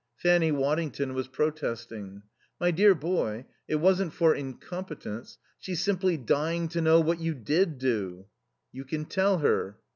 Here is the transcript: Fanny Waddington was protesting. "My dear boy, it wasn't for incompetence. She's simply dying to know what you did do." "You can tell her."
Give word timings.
Fanny 0.15 0.51
Waddington 0.51 1.13
was 1.13 1.27
protesting. 1.27 2.23
"My 2.59 2.71
dear 2.71 2.95
boy, 2.95 3.45
it 3.67 3.75
wasn't 3.75 4.13
for 4.13 4.33
incompetence. 4.33 5.37
She's 5.59 5.79
simply 5.83 6.17
dying 6.17 6.69
to 6.69 6.81
know 6.81 6.99
what 6.99 7.19
you 7.19 7.35
did 7.35 7.77
do." 7.77 8.25
"You 8.71 8.83
can 8.83 9.05
tell 9.05 9.37
her." 9.37 9.77